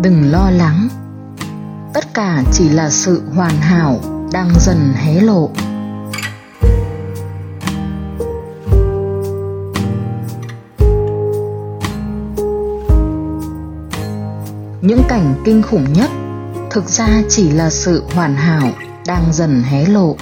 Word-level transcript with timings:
đừng 0.00 0.30
lo 0.30 0.50
lắng. 0.50 0.88
Tất 1.94 2.14
cả 2.14 2.42
chỉ 2.52 2.68
là 2.68 2.90
sự 2.90 3.22
hoàn 3.34 3.56
hảo 3.56 4.00
đang 4.32 4.50
dần 4.60 4.92
hé 4.94 5.20
lộ. 5.20 5.50
Những 14.82 15.02
cảnh 15.08 15.34
kinh 15.44 15.62
khủng 15.62 15.92
nhất 15.92 16.10
thực 16.70 16.88
ra 16.88 17.22
chỉ 17.28 17.50
là 17.50 17.70
sự 17.70 18.04
hoàn 18.14 18.34
hảo 18.34 18.68
đang 19.06 19.32
dần 19.32 19.62
hé 19.62 19.86
lộ. 19.86 20.16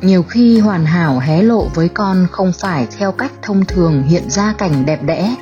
Nhiều 0.00 0.22
khi 0.22 0.58
hoàn 0.58 0.84
hảo 0.84 1.18
hé 1.18 1.42
lộ 1.42 1.68
với 1.74 1.88
con 1.88 2.26
không 2.30 2.52
phải 2.58 2.86
theo 2.98 3.12
cách 3.12 3.32
thông 3.42 3.64
thường 3.64 4.02
hiện 4.02 4.30
ra 4.30 4.54
cảnh 4.58 4.86
đẹp 4.86 5.02
đẽ 5.02 5.34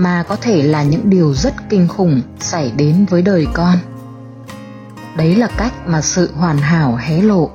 mà 0.00 0.22
có 0.22 0.36
thể 0.36 0.62
là 0.62 0.82
những 0.82 1.10
điều 1.10 1.34
rất 1.34 1.54
kinh 1.68 1.88
khủng 1.88 2.22
xảy 2.38 2.72
đến 2.76 3.06
với 3.10 3.22
đời 3.22 3.46
con. 3.52 3.78
Đấy 5.16 5.36
là 5.36 5.48
cách 5.56 5.72
mà 5.86 6.00
sự 6.00 6.30
hoàn 6.34 6.58
hảo 6.58 6.96
hé 7.00 7.22
lộ. 7.22 7.50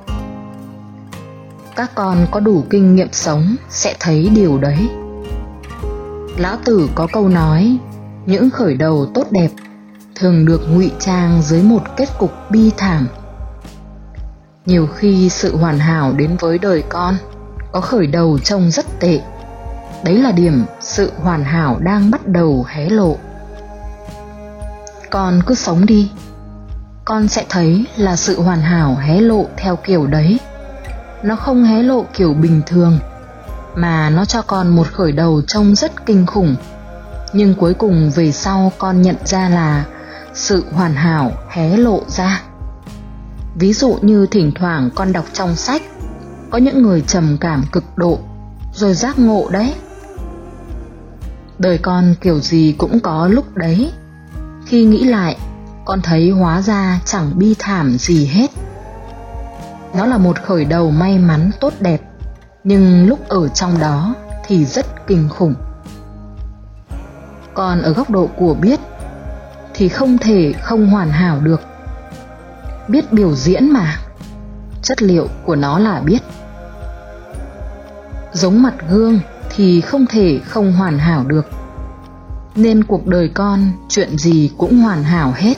Các 1.76 1.90
con 1.94 2.26
có 2.30 2.40
đủ 2.40 2.64
kinh 2.70 2.94
nghiệm 2.94 3.12
sống 3.12 3.56
sẽ 3.68 3.94
thấy 4.00 4.30
điều 4.34 4.58
đấy. 4.58 4.88
Lão 6.36 6.56
tử 6.64 6.88
có 6.94 7.06
câu 7.12 7.28
nói, 7.28 7.78
những 8.26 8.50
khởi 8.50 8.74
đầu 8.74 9.06
tốt 9.14 9.24
đẹp 9.30 9.50
thường 10.14 10.44
được 10.44 10.62
ngụy 10.68 10.90
trang 10.98 11.42
dưới 11.42 11.62
một 11.62 11.82
kết 11.96 12.08
cục 12.18 12.32
bi 12.50 12.70
thảm. 12.76 13.08
Nhiều 14.66 14.86
khi 14.86 15.28
sự 15.28 15.56
hoàn 15.56 15.78
hảo 15.78 16.12
đến 16.12 16.36
với 16.40 16.58
đời 16.58 16.82
con 16.88 17.16
có 17.72 17.80
khởi 17.80 18.06
đầu 18.06 18.38
trông 18.38 18.70
rất 18.70 19.00
tệ 19.00 19.20
đấy 20.04 20.14
là 20.14 20.32
điểm 20.32 20.64
sự 20.80 21.12
hoàn 21.16 21.44
hảo 21.44 21.78
đang 21.80 22.10
bắt 22.10 22.26
đầu 22.26 22.66
hé 22.68 22.88
lộ. 22.88 23.16
Con 25.10 25.42
cứ 25.46 25.54
sống 25.54 25.86
đi. 25.86 26.10
Con 27.04 27.28
sẽ 27.28 27.44
thấy 27.48 27.86
là 27.96 28.16
sự 28.16 28.40
hoàn 28.42 28.60
hảo 28.60 28.96
hé 28.96 29.20
lộ 29.20 29.46
theo 29.56 29.76
kiểu 29.76 30.06
đấy. 30.06 30.40
Nó 31.22 31.36
không 31.36 31.64
hé 31.64 31.82
lộ 31.82 32.04
kiểu 32.14 32.34
bình 32.34 32.62
thường, 32.66 32.98
mà 33.74 34.10
nó 34.10 34.24
cho 34.24 34.42
con 34.42 34.68
một 34.68 34.86
khởi 34.92 35.12
đầu 35.12 35.42
trông 35.46 35.74
rất 35.74 36.06
kinh 36.06 36.26
khủng. 36.26 36.56
Nhưng 37.32 37.54
cuối 37.54 37.74
cùng 37.74 38.10
về 38.10 38.32
sau 38.32 38.72
con 38.78 39.02
nhận 39.02 39.16
ra 39.24 39.48
là 39.48 39.84
sự 40.34 40.64
hoàn 40.72 40.94
hảo 40.94 41.32
hé 41.48 41.76
lộ 41.76 42.00
ra. 42.08 42.42
Ví 43.54 43.72
dụ 43.72 43.98
như 44.02 44.26
thỉnh 44.30 44.52
thoảng 44.54 44.90
con 44.94 45.12
đọc 45.12 45.24
trong 45.32 45.56
sách, 45.56 45.82
có 46.50 46.58
những 46.58 46.82
người 46.82 47.00
trầm 47.00 47.36
cảm 47.40 47.64
cực 47.72 47.84
độ 47.96 48.18
rồi 48.76 48.94
giác 48.94 49.18
ngộ 49.18 49.48
đấy. 49.50 49.74
Đời 51.58 51.78
con 51.78 52.14
kiểu 52.20 52.40
gì 52.40 52.74
cũng 52.78 53.00
có 53.00 53.28
lúc 53.28 53.56
đấy. 53.56 53.92
Khi 54.66 54.84
nghĩ 54.84 55.04
lại, 55.04 55.36
con 55.84 56.02
thấy 56.02 56.30
hóa 56.30 56.62
ra 56.62 57.00
chẳng 57.04 57.38
bi 57.38 57.54
thảm 57.58 57.98
gì 57.98 58.26
hết. 58.26 58.50
Nó 59.94 60.06
là 60.06 60.18
một 60.18 60.42
khởi 60.42 60.64
đầu 60.64 60.90
may 60.90 61.18
mắn 61.18 61.50
tốt 61.60 61.72
đẹp, 61.80 62.00
nhưng 62.64 63.06
lúc 63.06 63.28
ở 63.28 63.48
trong 63.48 63.78
đó 63.78 64.14
thì 64.46 64.64
rất 64.64 65.06
kinh 65.06 65.28
khủng. 65.28 65.54
Còn 67.54 67.82
ở 67.82 67.92
góc 67.92 68.10
độ 68.10 68.26
của 68.36 68.54
biết, 68.54 68.80
thì 69.74 69.88
không 69.88 70.18
thể 70.18 70.52
không 70.62 70.86
hoàn 70.86 71.10
hảo 71.10 71.40
được. 71.40 71.60
Biết 72.88 73.12
biểu 73.12 73.34
diễn 73.34 73.70
mà. 73.70 73.98
Chất 74.82 75.02
liệu 75.02 75.28
của 75.44 75.56
nó 75.56 75.78
là 75.78 76.00
biết 76.00 76.18
giống 78.36 78.62
mặt 78.62 78.74
gương 78.90 79.20
thì 79.50 79.80
không 79.80 80.06
thể 80.06 80.40
không 80.44 80.72
hoàn 80.72 80.98
hảo 80.98 81.24
được. 81.24 81.46
Nên 82.54 82.84
cuộc 82.84 83.06
đời 83.06 83.30
con, 83.34 83.72
chuyện 83.88 84.18
gì 84.18 84.50
cũng 84.58 84.78
hoàn 84.78 85.04
hảo 85.04 85.32
hết. 85.36 85.54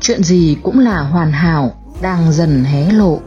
Chuyện 0.00 0.22
gì 0.22 0.56
cũng 0.62 0.78
là 0.78 1.00
hoàn 1.00 1.32
hảo, 1.32 1.72
đang 2.02 2.32
dần 2.32 2.64
hé 2.64 2.92
lộ. 2.92 3.20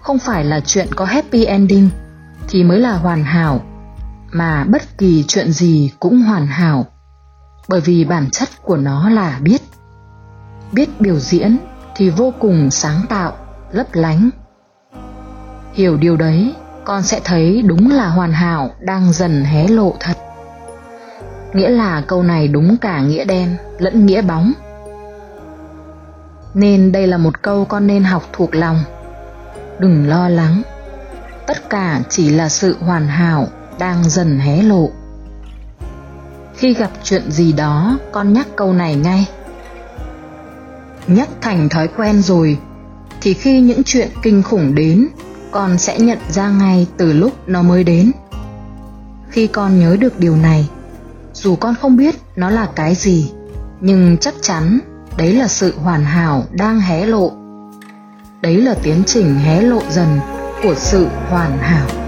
Không 0.00 0.18
phải 0.18 0.44
là 0.44 0.60
chuyện 0.60 0.88
có 0.96 1.04
happy 1.04 1.44
ending 1.44 1.90
thì 2.48 2.64
mới 2.64 2.78
là 2.78 2.92
hoàn 2.92 3.24
hảo, 3.24 3.60
mà 4.32 4.64
bất 4.64 4.98
kỳ 4.98 5.24
chuyện 5.28 5.52
gì 5.52 5.90
cũng 6.00 6.22
hoàn 6.22 6.46
hảo. 6.46 6.86
Bởi 7.68 7.80
vì 7.80 8.04
bản 8.04 8.30
chất 8.30 8.48
của 8.62 8.76
nó 8.76 9.10
là 9.10 9.38
biết. 9.42 9.62
Biết 10.72 11.00
biểu 11.00 11.18
diễn 11.18 11.56
thì 11.96 12.10
vô 12.10 12.32
cùng 12.40 12.70
sáng 12.70 13.00
tạo, 13.08 13.32
lấp 13.72 13.86
lánh. 13.92 14.30
Hiểu 15.72 15.96
điều 15.96 16.16
đấy 16.16 16.54
con 16.84 17.02
sẽ 17.02 17.20
thấy 17.24 17.62
đúng 17.62 17.90
là 17.90 18.08
hoàn 18.08 18.32
hảo, 18.32 18.70
đang 18.80 19.12
dần 19.12 19.44
hé 19.44 19.68
lộ 19.68 19.94
thật. 20.00 20.14
Nghĩa 21.52 21.68
là 21.68 22.02
câu 22.06 22.22
này 22.22 22.48
đúng 22.48 22.76
cả 22.76 23.00
nghĩa 23.00 23.24
đen 23.24 23.56
lẫn 23.78 24.06
nghĩa 24.06 24.22
bóng. 24.22 24.52
Nên 26.54 26.92
đây 26.92 27.06
là 27.06 27.18
một 27.18 27.42
câu 27.42 27.64
con 27.64 27.86
nên 27.86 28.04
học 28.04 28.22
thuộc 28.32 28.54
lòng. 28.54 28.80
Đừng 29.78 30.08
lo 30.08 30.28
lắng, 30.28 30.62
tất 31.46 31.70
cả 31.70 32.00
chỉ 32.08 32.30
là 32.30 32.48
sự 32.48 32.76
hoàn 32.80 33.06
hảo, 33.08 33.46
đang 33.78 34.10
dần 34.10 34.38
hé 34.38 34.62
lộ. 34.62 34.90
Khi 36.56 36.74
gặp 36.74 36.90
chuyện 37.02 37.30
gì 37.30 37.52
đó, 37.52 37.98
con 38.12 38.32
nhắc 38.32 38.46
câu 38.56 38.72
này 38.72 38.94
ngay. 38.94 39.28
Nhắc 41.06 41.28
thành 41.40 41.68
thói 41.68 41.88
quen 41.88 42.22
rồi, 42.22 42.58
thì 43.20 43.34
khi 43.34 43.60
những 43.60 43.82
chuyện 43.84 44.08
kinh 44.22 44.42
khủng 44.42 44.74
đến 44.74 45.08
con 45.54 45.78
sẽ 45.78 45.98
nhận 45.98 46.18
ra 46.28 46.48
ngay 46.48 46.86
từ 46.96 47.12
lúc 47.12 47.32
nó 47.46 47.62
mới 47.62 47.84
đến. 47.84 48.12
Khi 49.30 49.46
con 49.46 49.80
nhớ 49.80 49.96
được 50.00 50.18
điều 50.18 50.36
này, 50.36 50.68
dù 51.32 51.56
con 51.56 51.74
không 51.80 51.96
biết 51.96 52.14
nó 52.36 52.50
là 52.50 52.68
cái 52.76 52.94
gì, 52.94 53.32
nhưng 53.80 54.16
chắc 54.20 54.34
chắn 54.42 54.78
đấy 55.16 55.32
là 55.32 55.48
sự 55.48 55.74
hoàn 55.76 56.04
hảo 56.04 56.44
đang 56.50 56.80
hé 56.80 57.06
lộ. 57.06 57.32
Đấy 58.42 58.56
là 58.60 58.74
tiến 58.82 59.02
trình 59.06 59.34
hé 59.34 59.60
lộ 59.60 59.82
dần 59.90 60.18
của 60.62 60.74
sự 60.74 61.08
hoàn 61.30 61.58
hảo. 61.58 62.03